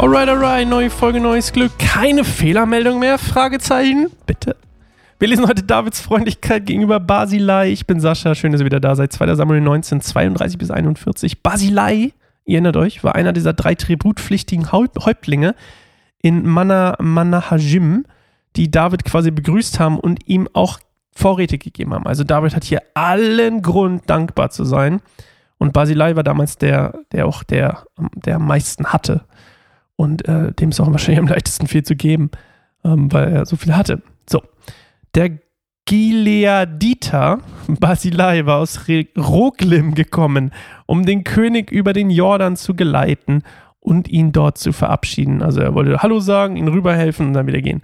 Alright, 0.00 0.30
alright, 0.30 0.66
neue 0.66 0.88
Folge, 0.88 1.20
neues 1.20 1.52
Glück. 1.52 1.72
Keine 1.78 2.24
Fehlermeldung 2.24 3.00
mehr? 3.00 3.18
Fragezeichen? 3.18 4.10
Bitte. 4.24 4.56
Wir 5.18 5.28
lesen 5.28 5.46
heute 5.46 5.62
Davids 5.62 6.00
Freundlichkeit 6.00 6.64
gegenüber 6.64 6.98
Basilei. 6.98 7.70
Ich 7.70 7.86
bin 7.86 8.00
Sascha, 8.00 8.34
schön, 8.34 8.50
dass 8.50 8.62
ihr 8.62 8.64
wieder 8.64 8.80
da 8.80 8.96
seid. 8.96 9.12
2. 9.12 9.34
Samuel 9.34 9.60
19, 9.60 10.00
32 10.00 10.56
bis 10.56 10.70
41. 10.70 11.42
Basilei, 11.42 12.14
ihr 12.46 12.54
erinnert 12.54 12.78
euch, 12.78 13.04
war 13.04 13.14
einer 13.14 13.34
dieser 13.34 13.52
drei 13.52 13.74
tributpflichtigen 13.74 14.72
Häuptlinge 14.72 15.54
in 16.22 16.46
Mana, 16.46 16.96
Manahajim, 16.98 18.06
die 18.56 18.70
David 18.70 19.04
quasi 19.04 19.30
begrüßt 19.30 19.80
haben 19.80 20.00
und 20.00 20.26
ihm 20.26 20.48
auch 20.54 20.78
Vorräte 21.12 21.58
gegeben 21.58 21.92
haben. 21.92 22.06
Also 22.06 22.24
David 22.24 22.56
hat 22.56 22.64
hier 22.64 22.80
allen 22.94 23.60
Grund, 23.60 24.08
dankbar 24.08 24.48
zu 24.48 24.64
sein. 24.64 25.02
Und 25.58 25.74
Basilei 25.74 26.16
war 26.16 26.22
damals 26.22 26.56
der, 26.56 27.00
der 27.12 27.26
auch 27.26 27.42
der, 27.42 27.84
der 28.14 28.36
am 28.36 28.46
meisten 28.46 28.86
hatte. 28.86 29.26
Und 30.00 30.26
äh, 30.26 30.50
dem 30.52 30.70
ist 30.70 30.80
auch 30.80 30.90
wahrscheinlich 30.90 31.18
am 31.18 31.28
leichtesten 31.28 31.66
viel 31.66 31.82
zu 31.82 31.94
geben, 31.94 32.30
ähm, 32.86 33.12
weil 33.12 33.34
er 33.34 33.44
so 33.44 33.56
viel 33.56 33.76
hatte. 33.76 34.00
So. 34.26 34.40
Der 35.14 35.32
Gileaditer 35.84 37.40
Basilei 37.68 38.46
war 38.46 38.60
aus 38.60 38.86
Roglim 39.18 39.94
gekommen, 39.94 40.52
um 40.86 41.04
den 41.04 41.22
König 41.22 41.70
über 41.70 41.92
den 41.92 42.08
Jordan 42.08 42.56
zu 42.56 42.74
geleiten 42.74 43.42
und 43.78 44.08
ihn 44.08 44.32
dort 44.32 44.56
zu 44.56 44.72
verabschieden. 44.72 45.42
Also 45.42 45.60
er 45.60 45.74
wollte 45.74 45.98
Hallo 45.98 46.18
sagen, 46.18 46.56
ihn 46.56 46.68
rüberhelfen 46.68 47.26
und 47.26 47.32
dann 47.34 47.46
wieder 47.46 47.60
gehen. 47.60 47.82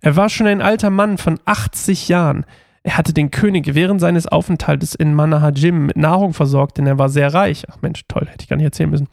Er 0.00 0.16
war 0.16 0.30
schon 0.30 0.48
ein 0.48 0.62
alter 0.62 0.90
Mann 0.90 1.16
von 1.16 1.38
80 1.44 2.08
Jahren. 2.08 2.44
Er 2.82 2.98
hatte 2.98 3.14
den 3.14 3.30
König 3.30 3.76
während 3.76 4.00
seines 4.00 4.26
Aufenthaltes 4.26 4.96
in 4.96 5.14
Manahajim 5.14 5.86
mit 5.86 5.96
Nahrung 5.96 6.34
versorgt, 6.34 6.78
denn 6.78 6.88
er 6.88 6.98
war 6.98 7.08
sehr 7.08 7.32
reich. 7.32 7.66
Ach 7.70 7.76
Mensch, 7.82 8.02
toll, 8.08 8.26
hätte 8.28 8.42
ich 8.42 8.48
gar 8.48 8.56
nicht 8.56 8.64
erzählen 8.64 8.90
müssen. 8.90 9.06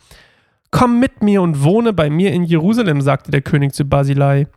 Komm 0.71 0.99
mit 0.99 1.23
mir 1.23 1.41
und 1.41 1.63
wohne 1.63 1.93
bei 1.93 2.09
mir 2.09 2.31
in 2.31 2.43
Jerusalem, 2.43 3.01
sagte 3.01 3.31
der 3.31 3.41
König 3.41 3.73
zu 3.73 3.85
Basilei. 3.85 4.47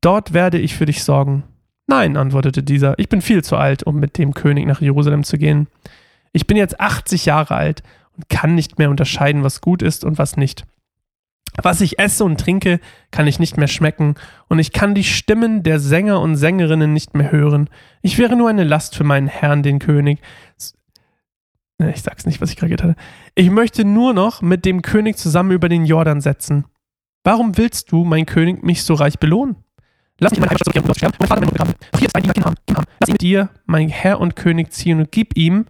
Dort 0.00 0.32
werde 0.32 0.58
ich 0.58 0.74
für 0.74 0.86
dich 0.86 1.04
sorgen. 1.04 1.44
Nein, 1.86 2.16
antwortete 2.16 2.62
dieser, 2.62 2.98
ich 2.98 3.08
bin 3.08 3.20
viel 3.20 3.42
zu 3.42 3.56
alt, 3.56 3.82
um 3.82 3.96
mit 3.96 4.16
dem 4.16 4.32
König 4.32 4.66
nach 4.66 4.80
Jerusalem 4.80 5.24
zu 5.24 5.36
gehen. 5.36 5.66
Ich 6.32 6.46
bin 6.46 6.56
jetzt 6.56 6.80
80 6.80 7.26
Jahre 7.26 7.56
alt 7.56 7.82
und 8.16 8.28
kann 8.28 8.54
nicht 8.54 8.78
mehr 8.78 8.90
unterscheiden, 8.90 9.42
was 9.42 9.60
gut 9.60 9.82
ist 9.82 10.04
und 10.04 10.16
was 10.16 10.36
nicht. 10.36 10.64
Was 11.56 11.80
ich 11.80 11.98
esse 11.98 12.24
und 12.24 12.38
trinke, 12.38 12.80
kann 13.10 13.26
ich 13.26 13.40
nicht 13.40 13.56
mehr 13.56 13.66
schmecken, 13.66 14.14
und 14.48 14.60
ich 14.60 14.72
kann 14.72 14.94
die 14.94 15.04
Stimmen 15.04 15.62
der 15.62 15.80
Sänger 15.80 16.20
und 16.20 16.36
Sängerinnen 16.36 16.92
nicht 16.92 17.14
mehr 17.14 17.32
hören. 17.32 17.68
Ich 18.02 18.18
wäre 18.18 18.36
nur 18.36 18.48
eine 18.48 18.64
Last 18.64 18.96
für 18.96 19.04
meinen 19.04 19.26
Herrn, 19.26 19.62
den 19.62 19.80
König. 19.80 20.20
Ich 21.88 22.02
sag's 22.02 22.26
nicht, 22.26 22.40
was 22.40 22.50
ich 22.50 22.56
gerade 22.56 22.72
hatte. 22.74 22.96
Ich 23.34 23.50
möchte 23.50 23.84
nur 23.84 24.12
noch 24.12 24.42
mit 24.42 24.64
dem 24.64 24.82
König 24.82 25.16
zusammen 25.16 25.50
über 25.50 25.68
den 25.68 25.84
Jordan 25.84 26.20
setzen. 26.20 26.66
Warum 27.24 27.56
willst 27.56 27.92
du, 27.92 28.04
mein 28.04 28.26
König, 28.26 28.62
mich 28.62 28.84
so 28.84 28.94
reich 28.94 29.18
belohnen? 29.18 29.56
Lass 30.18 30.32
mich 30.32 30.40
meine 30.40 30.50
Heimat 30.50 30.64
zurückkehren 30.64 30.88
und 30.88 30.96
sterben. 30.96 31.16
Mein 31.18 31.28
Vater, 31.28 31.40
meine 31.40 31.52
Mutter, 31.52 31.74
Auch 31.92 31.98
hier 31.98 32.08
ist 32.08 32.16
ein 32.16 32.22
Diener. 32.22 32.32
Kim 32.34 32.76
Ham. 32.76 32.84
Lass 33.00 33.08
ihn 33.08 33.12
mit 33.12 33.22
dir, 33.22 33.50
mein 33.66 33.88
Herr 33.88 34.20
und 34.20 34.36
König, 34.36 34.72
ziehen 34.72 34.98
und 34.98 35.10
gib 35.12 35.36
ihm 35.36 35.66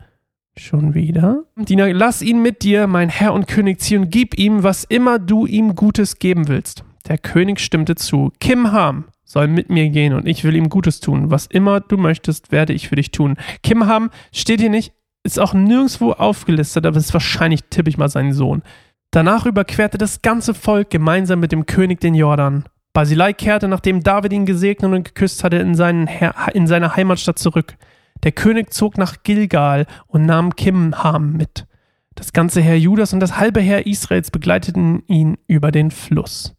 Schon 0.56 0.94
wieder? 0.94 1.44
Diener, 1.56 1.92
lass 1.94 2.22
ihn 2.22 2.42
mit 2.42 2.62
dir, 2.62 2.86
mein 2.86 3.08
Herr 3.08 3.32
und 3.32 3.46
König, 3.46 3.80
ziehen 3.80 4.02
und 4.02 4.10
gib 4.10 4.38
ihm, 4.38 4.62
was 4.62 4.84
immer 4.84 5.18
du 5.18 5.46
ihm 5.46 5.74
Gutes 5.74 6.18
geben 6.18 6.48
willst. 6.48 6.84
Der 7.08 7.18
König 7.18 7.60
stimmte 7.60 7.94
zu. 7.94 8.32
Kim 8.40 8.72
Ham 8.72 9.04
soll 9.24 9.48
mit 9.48 9.70
mir 9.70 9.88
gehen 9.88 10.12
und 10.12 10.26
ich 10.26 10.44
will 10.44 10.56
ihm 10.56 10.68
Gutes 10.68 11.00
tun. 11.00 11.30
Was 11.30 11.46
immer 11.46 11.80
du 11.80 11.96
möchtest, 11.96 12.52
werde 12.52 12.72
ich 12.72 12.88
für 12.88 12.96
dich 12.96 13.10
tun. 13.10 13.36
Kim 13.62 13.86
Ham 13.86 14.10
steht 14.32 14.60
hier 14.60 14.70
nicht, 14.70 14.92
ist 15.22 15.38
auch 15.38 15.54
nirgendwo 15.54 16.12
aufgelistet, 16.12 16.86
aber 16.86 16.96
ist 16.96 17.12
wahrscheinlich, 17.12 17.64
tippe 17.64 17.90
ich 17.90 17.98
mal, 17.98 18.08
sein 18.08 18.32
Sohn. 18.32 18.62
Danach 19.10 19.46
überquerte 19.46 19.98
das 19.98 20.22
ganze 20.22 20.54
Volk 20.54 20.90
gemeinsam 20.90 21.40
mit 21.40 21.52
dem 21.52 21.66
König 21.66 22.00
den 22.00 22.14
Jordan. 22.14 22.64
Basilei 22.92 23.32
kehrte, 23.32 23.68
nachdem 23.68 24.02
David 24.02 24.32
ihn 24.32 24.46
gesegnet 24.46 24.92
und 24.92 25.04
geküsst 25.04 25.44
hatte, 25.44 25.56
in, 25.56 25.74
seinen 25.74 26.08
in 26.54 26.66
seine 26.66 26.96
Heimatstadt 26.96 27.38
zurück. 27.38 27.76
Der 28.22 28.32
König 28.32 28.72
zog 28.72 28.98
nach 28.98 29.22
Gilgal 29.22 29.86
und 30.06 30.26
nahm 30.26 30.54
Kimham 30.54 31.32
mit. 31.32 31.66
Das 32.14 32.32
ganze 32.32 32.60
Heer 32.60 32.78
Judas 32.78 33.12
und 33.12 33.20
das 33.20 33.38
halbe 33.38 33.60
Heer 33.60 33.86
Israels 33.86 34.30
begleiteten 34.30 35.02
ihn 35.06 35.38
über 35.46 35.70
den 35.70 35.90
Fluss. 35.90 36.56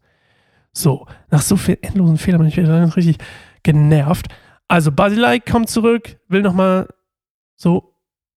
So, 0.72 1.06
nach 1.30 1.42
so 1.42 1.56
vielen 1.56 1.82
endlosen 1.82 2.16
Fehlern 2.16 2.40
bin 2.40 2.48
ich 2.48 2.56
wieder 2.56 2.96
richtig 2.96 3.18
genervt. 3.62 4.28
Also 4.68 4.90
Basilei 4.90 5.38
kommt 5.38 5.68
zurück, 5.68 6.18
will 6.28 6.42
nochmal 6.42 6.88
so 7.56 7.91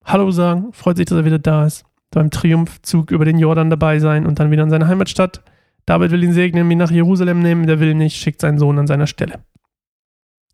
Hallo 0.05 0.29
sagen, 0.29 0.71
freut 0.71 0.97
sich, 0.97 1.07
dass 1.07 1.17
er 1.17 1.25
wieder 1.25 1.39
da 1.39 1.65
ist, 1.65 1.83
beim 2.11 2.29
Triumphzug 2.29 3.09
über 3.09 3.25
den 3.25 3.39
Jordan 3.39 3.71
dabei 3.71 3.97
sein 3.99 4.27
und 4.27 4.39
dann 4.39 4.51
wieder 4.51 4.63
in 4.63 4.69
seine 4.69 4.87
Heimatstadt. 4.87 5.43
David 5.87 6.11
will 6.11 6.23
ihn 6.23 6.33
segnen, 6.33 6.69
ihn 6.69 6.77
nach 6.77 6.91
Jerusalem 6.91 7.41
nehmen, 7.41 7.65
der 7.65 7.79
will 7.79 7.95
nicht, 7.95 8.15
schickt 8.15 8.41
seinen 8.41 8.59
Sohn 8.59 8.77
an 8.77 8.87
seiner 8.87 9.07
Stelle. 9.07 9.39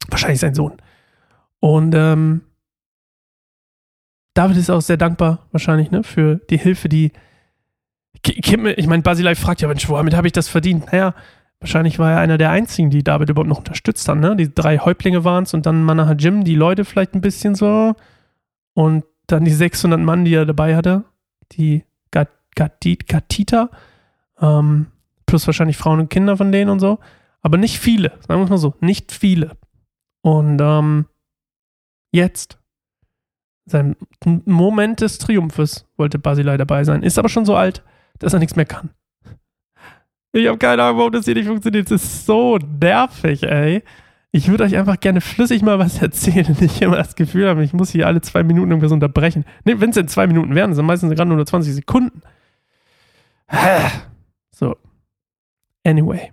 Wahrscheinlich 0.10 0.40
sein 0.40 0.56
Sohn. 0.56 0.78
Und 1.60 1.94
ähm, 1.96 2.42
David 4.34 4.58
ist 4.58 4.70
auch 4.70 4.82
sehr 4.82 4.98
dankbar, 4.98 5.48
wahrscheinlich, 5.52 5.92
ne, 5.92 6.04
für 6.04 6.38
die 6.50 6.58
Hilfe, 6.58 6.88
die 6.88 7.12
Kim, 8.24 8.66
ich 8.66 8.88
meine, 8.88 9.04
Basilei 9.04 9.36
fragt 9.36 9.62
ja, 9.62 9.68
Mensch, 9.68 9.88
womit 9.90 10.16
habe 10.16 10.28
ich 10.28 10.34
das 10.34 10.48
verdient? 10.48 10.92
Naja, 10.92 11.14
wahrscheinlich 11.60 12.00
war 12.00 12.12
er 12.12 12.20
einer 12.20 12.38
der 12.38 12.52
einzigen, 12.52 12.90
die 12.90 13.04
David 13.04 13.30
überhaupt 13.30 13.50
noch 13.50 13.60
unterstützt 13.60 14.08
haben, 14.08 14.20
ne? 14.20 14.36
Die 14.36 14.54
drei 14.54 14.78
Häuptlinge 14.78 15.24
waren 15.24 15.44
es 15.44 15.54
und 15.54 15.66
dann 15.66 15.84
Manaha 15.84 16.14
Jim, 16.14 16.44
die 16.44 16.56
Leute 16.56 16.86
vielleicht 16.86 17.16
ein 17.16 17.22
bisschen 17.22 17.56
so 17.56 17.96
und 18.74 19.04
dann 19.28 19.46
die 19.46 19.52
600 19.52 20.00
Mann, 20.00 20.26
die 20.26 20.34
er 20.34 20.46
dabei 20.46 20.76
hatte, 20.76 21.04
die 21.54 21.84
Gatita, 22.56 23.70
ähm, 24.40 24.88
plus 25.26 25.48
wahrscheinlich 25.48 25.78
Frauen 25.78 26.02
und 26.02 26.10
Kinder 26.10 26.36
von 26.38 26.52
denen 26.52 26.70
und 26.70 26.80
so, 26.80 27.00
aber 27.42 27.58
nicht 27.58 27.80
viele, 27.80 28.10
sagen 28.28 28.42
wir 28.42 28.44
es 28.44 28.50
mal 28.50 28.58
so, 28.58 28.76
nicht 28.82 29.12
viele. 29.12 29.58
Und 30.22 30.60
ähm, 30.62 31.06
jetzt 32.12 32.60
sein 33.66 33.96
Moment 34.24 35.02
des 35.02 35.18
Triumphes 35.18 35.88
wollte 35.98 36.20
Basilei 36.20 36.58
dabei 36.58 36.84
sein. 36.84 37.04
Ist 37.04 37.18
aber 37.18 37.30
schon 37.30 37.46
so 37.46 37.56
alt, 37.56 37.84
dass 38.20 38.34
er 38.34 38.40
nichts 38.40 38.56
mehr 38.56 38.66
kann. 38.66 38.92
Ich 40.34 40.48
habe 40.48 40.58
keine 40.58 40.84
Ahnung, 40.84 41.00
warum 41.00 41.12
das 41.12 41.26
hier 41.26 41.36
nicht 41.36 41.48
funktioniert. 41.48 41.92
Das 41.92 42.04
ist 42.04 42.26
so 42.26 42.58
nervig, 42.58 43.44
ey. 43.44 43.84
Ich 44.32 44.48
würde 44.48 44.64
euch 44.64 44.78
einfach 44.78 45.00
gerne 45.00 45.20
flüssig 45.20 45.62
mal 45.62 45.80
was 45.80 46.02
erzählen 46.02 46.48
und 46.48 46.62
nicht 46.62 46.82
immer 46.82 46.98
das 46.98 47.16
Gefühl 47.16 47.48
haben, 47.50 47.62
ich 47.62 47.74
muss 47.74 47.92
hier 47.92 48.08
alle 48.08 48.22
zwei 48.22 48.44
Minuten 48.44 48.72
irgendwas 48.72 48.92
unterbrechen. 48.92 49.46
Nee, 49.66 49.76
wenn 49.80 49.90
es 49.90 49.98
in 49.98 50.08
zwei 50.08 50.28
Minuten 50.28 50.56
wären, 50.56 50.74
sind 50.74 50.86
meistens 50.86 51.14
gerade 51.14 51.30
nur 51.30 51.46
20 51.46 51.74
Sekunden. 51.74 52.22
So. 54.54 54.76
Anyway. 55.84 56.32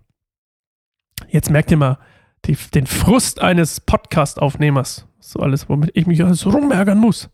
Jetzt 1.29 1.51
merkt 1.51 1.71
ihr 1.71 1.79
mal 1.79 1.99
die, 2.45 2.57
den 2.75 2.87
Frust 2.87 3.41
eines 3.41 3.81
Podcast-Aufnehmers. 3.81 5.07
So 5.19 5.41
alles, 5.41 5.69
womit 5.71 5.93
ich 5.95 6.07
mich 6.07 6.23
alles 6.23 6.45
rumärgern 6.45 6.99
muss. 6.99 7.31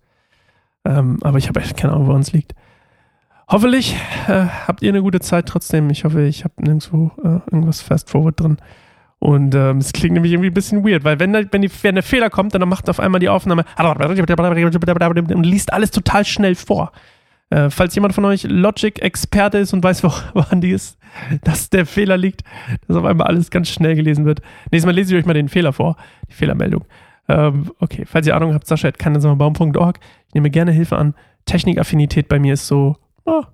Ähm, 0.84 1.18
aber 1.22 1.38
ich 1.38 1.48
habe 1.48 1.60
echt 1.60 1.76
keine 1.76 1.94
Ahnung, 1.94 2.06
woran 2.06 2.20
es 2.20 2.32
liegt. 2.32 2.54
Hoffentlich 3.48 3.96
äh, 4.26 4.46
habt 4.66 4.82
ihr 4.82 4.90
eine 4.90 5.02
gute 5.02 5.20
Zeit 5.20 5.46
trotzdem. 5.46 5.90
Ich 5.90 6.04
hoffe, 6.04 6.22
ich 6.22 6.44
habe 6.44 6.54
nirgendwo 6.62 7.10
äh, 7.22 7.40
irgendwas 7.50 7.80
fast 7.80 8.10
forward 8.10 8.40
drin. 8.40 8.58
Und 9.18 9.54
ähm, 9.54 9.78
es 9.78 9.92
klingt 9.92 10.14
nämlich 10.14 10.32
irgendwie 10.32 10.50
ein 10.50 10.54
bisschen 10.54 10.84
weird, 10.86 11.04
weil 11.04 11.18
wenn, 11.18 11.32
wenn, 11.32 11.62
die, 11.62 11.70
wenn 11.82 11.94
der 11.94 12.02
Fehler 12.02 12.28
kommt, 12.28 12.54
dann 12.54 12.68
macht 12.68 12.90
auf 12.90 13.00
einmal 13.00 13.20
die 13.20 13.30
Aufnahme 13.30 13.64
und 13.78 15.44
liest 15.44 15.72
alles 15.72 15.90
total 15.90 16.24
schnell 16.24 16.54
vor. 16.54 16.92
Äh, 17.50 17.70
falls 17.70 17.94
jemand 17.94 18.14
von 18.14 18.24
euch 18.24 18.44
Logic-Experte 18.44 19.58
ist 19.58 19.72
und 19.72 19.82
weiß, 19.84 20.02
woran 20.34 20.60
die 20.60 20.70
ist, 20.70 20.98
dass 21.42 21.70
der 21.70 21.86
Fehler 21.86 22.16
liegt, 22.16 22.42
dass 22.86 22.96
auf 22.96 23.04
einmal 23.04 23.26
alles 23.26 23.50
ganz 23.50 23.68
schnell 23.68 23.94
gelesen 23.94 24.24
wird. 24.24 24.40
Nächstes 24.70 24.86
Mal 24.86 24.94
lese 24.94 25.14
ich 25.14 25.20
euch 25.20 25.26
mal 25.26 25.34
den 25.34 25.48
Fehler 25.48 25.72
vor, 25.72 25.96
die 26.28 26.34
Fehlermeldung. 26.34 26.84
Ähm, 27.28 27.70
okay, 27.78 28.04
falls 28.06 28.26
ihr 28.26 28.36
Ahnung 28.36 28.52
habt, 28.54 28.66
Sascha 28.66 28.88
at 28.88 28.98
baum.org. 28.98 30.00
Ich 30.28 30.34
nehme 30.34 30.50
gerne 30.50 30.72
Hilfe 30.72 30.96
an. 30.96 31.14
Technikaffinität 31.46 32.28
bei 32.28 32.38
mir 32.38 32.54
ist 32.54 32.66
so 32.66 32.96
ah, 33.24 33.46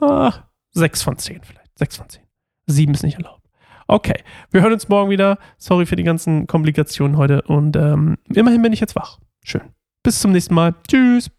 ah, 0.00 0.32
6 0.72 1.02
von 1.02 1.18
10 1.18 1.42
vielleicht. 1.42 1.78
6 1.78 1.96
von 1.96 2.08
10. 2.08 2.22
7 2.66 2.94
ist 2.94 3.02
nicht 3.02 3.16
erlaubt. 3.16 3.43
Okay, 3.86 4.22
wir 4.50 4.62
hören 4.62 4.72
uns 4.72 4.88
morgen 4.88 5.10
wieder. 5.10 5.38
Sorry 5.58 5.86
für 5.86 5.96
die 5.96 6.04
ganzen 6.04 6.46
Komplikationen 6.46 7.16
heute 7.16 7.42
und 7.42 7.76
ähm, 7.76 8.16
immerhin 8.32 8.62
bin 8.62 8.72
ich 8.72 8.80
jetzt 8.80 8.96
wach. 8.96 9.18
Schön. 9.44 9.62
Bis 10.02 10.20
zum 10.20 10.32
nächsten 10.32 10.54
Mal. 10.54 10.74
Tschüss. 10.88 11.30